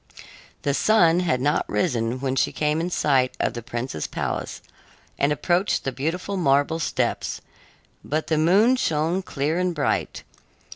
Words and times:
The 0.63 0.73
sun 0.73 1.19
had 1.19 1.39
not 1.41 1.69
risen 1.69 2.19
when 2.21 2.35
she 2.35 2.51
came 2.51 2.81
in 2.81 2.89
sight 2.89 3.37
of 3.39 3.53
the 3.53 3.61
prince's 3.61 4.07
palace 4.07 4.63
and 5.19 5.31
approached 5.31 5.83
the 5.83 5.91
beautiful 5.91 6.37
marble 6.37 6.79
steps, 6.79 7.39
but 8.03 8.25
the 8.25 8.39
moon 8.39 8.77
shone 8.77 9.21
clear 9.21 9.59
and 9.59 9.75
bright. 9.75 10.23